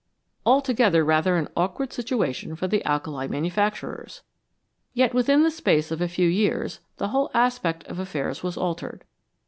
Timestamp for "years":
6.27-6.79